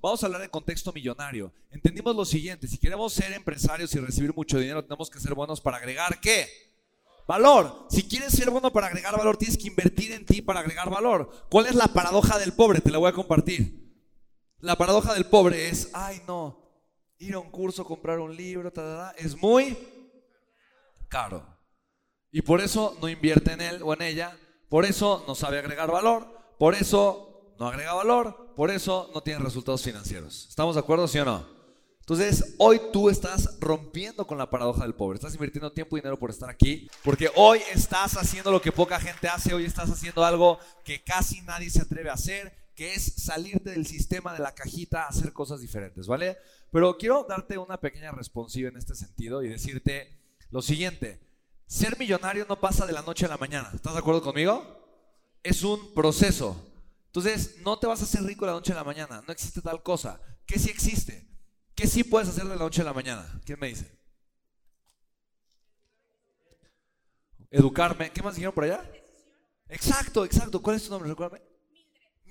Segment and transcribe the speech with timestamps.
[0.00, 1.52] Vamos a hablar de contexto millonario.
[1.72, 5.60] Entendimos lo siguiente, si queremos ser empresarios y recibir mucho dinero, tenemos que ser buenos
[5.60, 6.46] para agregar qué?
[7.26, 7.88] Valor.
[7.90, 11.28] Si quieres ser bueno para agregar valor, tienes que invertir en ti para agregar valor.
[11.50, 12.80] ¿Cuál es la paradoja del pobre?
[12.80, 13.92] Te la voy a compartir.
[14.60, 16.62] La paradoja del pobre es, ay no,
[17.18, 18.72] ir a un curso, comprar un libro,
[19.16, 19.76] es muy
[21.08, 21.44] caro.
[22.30, 24.38] Y por eso no invierte en él o en ella,
[24.68, 29.38] por eso no sabe agregar valor, por eso no agrega valor, por eso no tiene
[29.38, 30.46] resultados financieros.
[30.48, 31.46] ¿Estamos de acuerdo, sí o no?
[32.00, 35.14] Entonces, hoy tú estás rompiendo con la paradoja del pobre.
[35.14, 36.90] Estás invirtiendo tiempo y dinero por estar aquí.
[37.04, 39.54] Porque hoy estás haciendo lo que poca gente hace.
[39.54, 42.52] Hoy estás haciendo algo que casi nadie se atreve a hacer.
[42.74, 46.36] Que es salirte del sistema de la cajita a hacer cosas diferentes, ¿vale?
[46.72, 50.18] Pero quiero darte una pequeña responsiva en este sentido y decirte
[50.50, 51.20] lo siguiente.
[51.68, 53.70] Ser millonario no pasa de la noche a la mañana.
[53.72, 54.64] ¿Estás de acuerdo conmigo?
[55.44, 56.67] Es un proceso.
[57.18, 59.24] Entonces, no te vas a hacer rico la noche a la mañana.
[59.26, 60.20] No existe tal cosa.
[60.46, 61.28] ¿Qué sí existe?
[61.74, 63.40] ¿Qué sí puedes hacer de la noche a la mañana?
[63.44, 63.90] ¿Quién me dice?
[67.50, 68.12] Educarme.
[68.12, 68.88] ¿Qué más dijeron por allá?
[69.68, 70.62] Exacto, exacto.
[70.62, 71.10] ¿Cuál es tu nombre?
[71.10, 71.42] Recuérdame.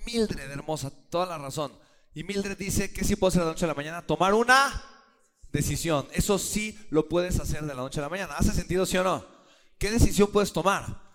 [0.06, 0.90] Mildred, hermosa.
[1.10, 1.78] Toda la razón.
[2.14, 4.08] Y Mildred dice que sí puedo hacer de la noche a la mañana.
[4.08, 4.72] Tomar una
[5.52, 6.08] decisión.
[6.14, 8.36] Eso sí lo puedes hacer de la noche a la mañana.
[8.38, 9.26] ¿Hace sentido, sí o no?
[9.78, 11.07] ¿Qué decisión puedes tomar?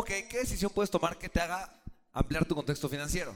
[0.00, 1.68] Ok, ¿qué decisión puedes tomar que te haga
[2.12, 3.34] ampliar tu contexto financiero?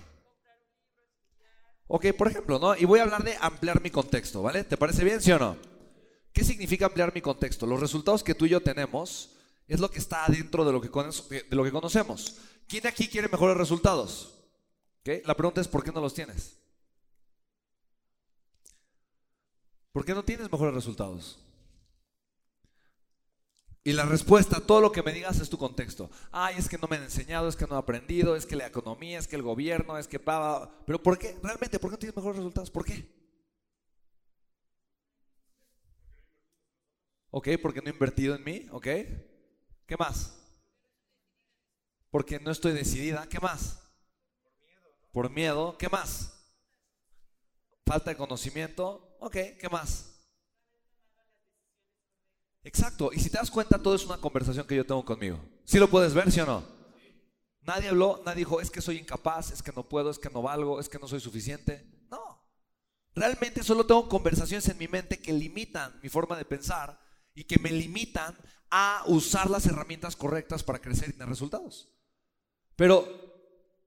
[1.89, 2.77] Ok, por ejemplo, ¿no?
[2.77, 4.63] Y voy a hablar de ampliar mi contexto, ¿vale?
[4.63, 5.57] ¿Te parece bien, sí o no?
[6.33, 7.67] ¿Qué significa ampliar mi contexto?
[7.67, 9.31] Los resultados que tú y yo tenemos
[9.67, 10.89] es lo que está adentro de lo que,
[11.51, 12.37] de lo que conocemos.
[12.69, 14.33] ¿Quién aquí quiere mejores resultados?
[15.01, 15.21] ¿Okay?
[15.25, 16.61] La pregunta es, ¿por qué no los tienes?
[19.91, 21.41] ¿Por qué no tienes mejores resultados?
[23.85, 26.09] Y la respuesta, todo lo que me digas es tu contexto.
[26.31, 28.67] Ay, es que no me han enseñado, es que no he aprendido, es que la
[28.67, 30.21] economía, es que el gobierno, es que.
[30.21, 31.37] Pero ¿por qué?
[31.43, 32.71] Realmente, ¿por qué no tienes mejores resultados?
[32.71, 33.11] ¿Por qué?
[37.31, 38.87] Ok, porque no he invertido en mí, ok.
[39.87, 40.39] ¿Qué más?
[42.11, 43.83] Porque no estoy decidida, ¿qué más?
[45.11, 46.47] Por miedo, ¿qué más?
[47.85, 50.11] Falta de conocimiento, ok, ¿qué más?
[52.64, 53.11] Exacto.
[53.12, 55.39] Y si te das cuenta, todo es una conversación que yo tengo conmigo.
[55.64, 56.64] ¿Sí lo puedes ver, sí o no?
[57.62, 60.42] Nadie habló, nadie dijo, es que soy incapaz, es que no puedo, es que no
[60.42, 61.86] valgo, es que no soy suficiente.
[62.11, 62.45] No.
[63.14, 67.00] Realmente solo tengo conversaciones en mi mente que limitan mi forma de pensar
[67.34, 68.36] y que me limitan
[68.70, 71.89] a usar las herramientas correctas para crecer y tener resultados.
[72.74, 73.06] Pero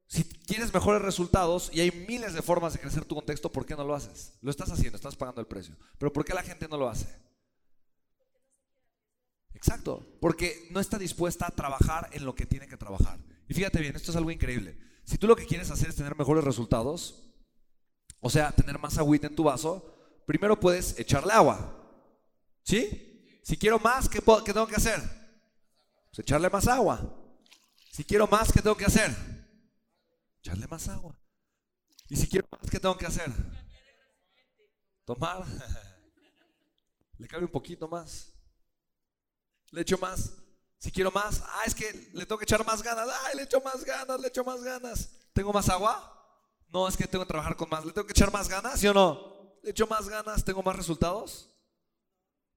[0.08, 3.76] si quieres mejores resultados y hay miles de formas de crecer tu contexto, ¿por qué
[3.76, 4.34] no lo haces?
[4.42, 5.76] Lo estás haciendo, estás pagando el precio.
[5.98, 7.08] Pero ¿por qué la gente no lo hace?
[9.56, 13.20] Exacto, porque no está dispuesta a trabajar en lo que tiene que trabajar.
[13.48, 14.78] Y fíjate bien, esto es algo increíble.
[15.06, 17.34] Si tú lo que quieres hacer es tener mejores resultados,
[18.20, 21.72] o sea, tener más agüita en tu vaso, primero puedes echarle agua.
[22.64, 23.40] ¿Sí?
[23.44, 25.00] Si quiero más, ¿qué, qué tengo que hacer?
[26.10, 27.02] Pues echarle más agua.
[27.92, 29.16] Si quiero más, ¿qué tengo que hacer?
[30.40, 31.18] Echarle más agua.
[32.10, 33.32] Y si quiero más, ¿qué tengo que hacer?
[35.06, 35.46] Tomar.
[37.18, 38.35] Le cabe un poquito más
[39.72, 40.32] le echo más.
[40.80, 43.08] Si quiero más, ah, es que le tengo que echar más ganas.
[43.26, 45.10] Ay, le echo más ganas, le echo más ganas.
[45.34, 46.12] ¿Tengo más agua?
[46.70, 47.86] No, es que tengo que trabajar con más.
[47.86, 49.60] ¿Le tengo que echar más ganas, sí o no?
[49.64, 50.44] ¿Le echo más ganas?
[50.44, 51.50] ¿Tengo más resultados?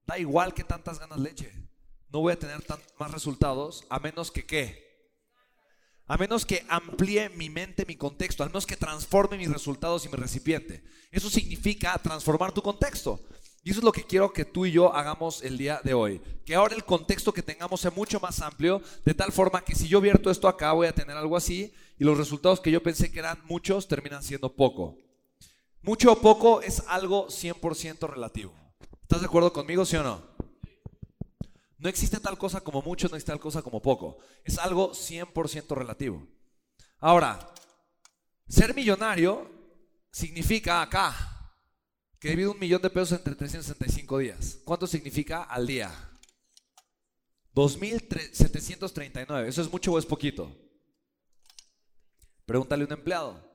[0.06, 1.52] Da igual que tantas ganas le eche.
[2.10, 2.64] No voy a tener
[2.98, 4.88] más resultados a menos que qué.
[6.06, 10.08] A menos que amplíe mi mente, mi contexto, a menos que transforme mis resultados y
[10.08, 10.82] mi recipiente.
[11.10, 13.20] Eso significa transformar tu contexto.
[13.64, 16.20] Y eso es lo que quiero que tú y yo hagamos el día de hoy.
[16.44, 19.88] Que ahora el contexto que tengamos sea mucho más amplio, de tal forma que si
[19.88, 23.10] yo vierto esto acá voy a tener algo así y los resultados que yo pensé
[23.10, 24.96] que eran muchos terminan siendo poco.
[25.82, 28.52] Mucho o poco es algo 100% relativo.
[29.02, 30.22] ¿Estás de acuerdo conmigo, sí o no?
[31.78, 34.18] No existe tal cosa como mucho, no existe tal cosa como poco.
[34.44, 36.26] Es algo 100% relativo.
[36.98, 37.52] Ahora,
[38.48, 39.50] ser millonario
[40.10, 41.27] significa acá,
[42.18, 44.58] que divide un millón de pesos entre 365 días.
[44.64, 45.92] ¿Cuánto significa al día?
[47.54, 49.46] 2.739.
[49.46, 50.54] ¿Eso es mucho o es poquito?
[52.44, 53.48] Pregúntale a un empleado.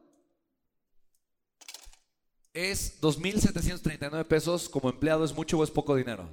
[2.53, 6.29] ¿Es 2.739 pesos como empleado es mucho o es poco dinero?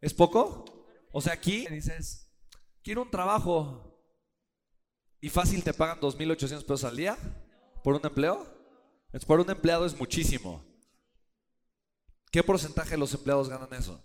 [0.00, 0.64] ¿Es poco?
[1.12, 2.30] O sea, aquí dices,
[2.82, 4.00] quiero un trabajo
[5.20, 7.18] y fácil te pagan 2.800 pesos al día
[7.84, 8.46] por un empleo.
[9.12, 10.69] Es por un empleado es muchísimo.
[12.30, 14.00] ¿Qué porcentaje de los empleados ganan eso?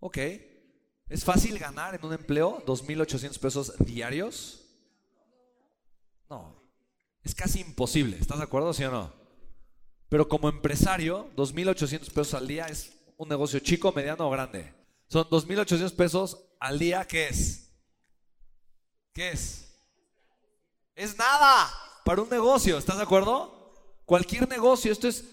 [0.00, 0.18] Ok.
[1.08, 4.64] ¿Es fácil ganar en un empleo 2.800 pesos diarios?
[6.30, 6.62] No.
[7.22, 8.16] Es casi imposible.
[8.18, 9.12] ¿Estás de acuerdo, sí o no?
[10.08, 14.72] Pero como empresario, 2.800 pesos al día es un negocio chico, mediano o grande.
[15.08, 17.70] Son 2.800 pesos al día, ¿qué es?
[19.12, 19.66] ¿Qué es?
[20.94, 21.68] Es nada
[22.04, 24.02] para un negocio, ¿estás de acuerdo?
[24.04, 25.24] Cualquier negocio, esto es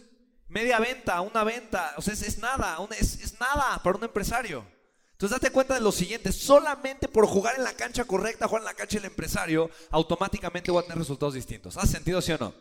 [0.47, 4.65] media venta, una venta, o sea, es, nada, es, es nada para un empresario.
[5.11, 8.67] Entonces date cuenta de lo siguiente, solamente por jugar en la cancha correcta, jugar en
[8.67, 11.75] la cancha del empresario, automáticamente voy a tener resultados distintos.
[11.75, 12.53] ¿Hace sentido, sí o no?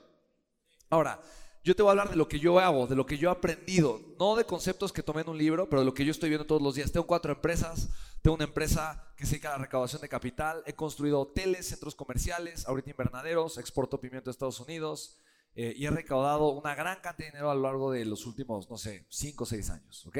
[0.88, 1.20] Ahora,
[1.66, 3.32] yo te voy a hablar de lo que yo hago, de lo que yo he
[3.32, 6.28] aprendido, no de conceptos que tomé en un libro, pero de lo que yo estoy
[6.28, 6.92] viendo todos los días.
[6.92, 7.88] Tengo cuatro empresas,
[8.22, 11.96] tengo una empresa que se dedica a la recaudación de capital, he construido hoteles, centros
[11.96, 15.18] comerciales, ahorita invernaderos, exporto pimiento a Estados Unidos
[15.56, 18.70] eh, y he recaudado una gran cantidad de dinero a lo largo de los últimos,
[18.70, 20.18] no sé, cinco o seis años, ¿ok?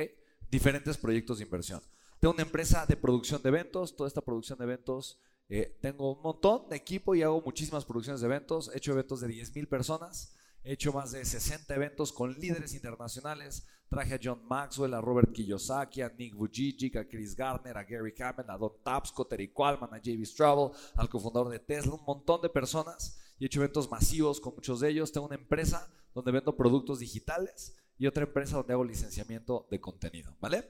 [0.50, 1.81] Diferentes proyectos de inversión.
[2.19, 5.20] Tengo una empresa de producción de eventos, toda esta producción de eventos.
[5.48, 8.69] Eh, tengo un montón de equipo y hago muchísimas producciones de eventos.
[8.75, 10.36] He hecho eventos de 10 mil personas.
[10.67, 13.65] He hecho más de 60 eventos con líderes internacionales.
[13.89, 18.13] Traje a John Maxwell, a Robert Kiyosaki, a Nick Vujicic, a Chris Gardner, a Gary
[18.13, 20.27] Kamen, a Don Tapscott, a Terry Qualman, a J.B.
[20.27, 23.17] Straubel, al cofundador de Tesla, un montón de personas.
[23.39, 25.13] Y he hecho eventos masivos con muchos de ellos.
[25.13, 30.37] Tengo una empresa donde vendo productos digitales y otra empresa donde hago licenciamiento de contenido,
[30.41, 30.69] ¿vale?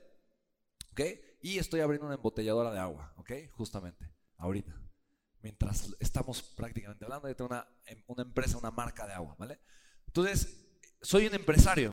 [0.92, 1.00] ¿Ok?
[1.40, 3.32] Y estoy abriendo una embotelladora de agua, ¿ok?
[3.52, 4.78] Justamente, ahorita.
[5.40, 7.66] Mientras estamos prácticamente hablando, yo tengo una,
[8.08, 9.58] una empresa, una marca de agua, ¿vale?
[10.06, 10.56] Entonces,
[11.02, 11.84] soy un empresario.